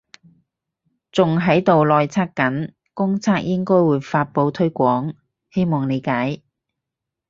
[1.11, 5.15] 仲喺度內測緊，公測應該會發佈推廣，
[5.53, 6.41] 希望理解